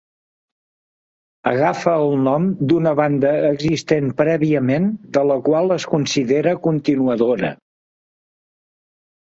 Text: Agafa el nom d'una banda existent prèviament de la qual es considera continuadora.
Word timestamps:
Agafa 1.51 1.93
el 2.05 2.13
nom 2.29 2.47
d'una 2.71 2.95
banda 3.01 3.35
existent 3.51 4.09
prèviament 4.25 4.89
de 5.19 5.27
la 5.35 5.39
qual 5.51 5.77
es 5.79 5.89
considera 5.95 6.57
continuadora. 6.67 7.55